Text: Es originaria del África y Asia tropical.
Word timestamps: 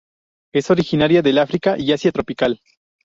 Es 0.51 0.71
originaria 0.71 1.21
del 1.21 1.37
África 1.37 1.75
y 1.77 1.91
Asia 1.91 2.11
tropical. 2.11 2.59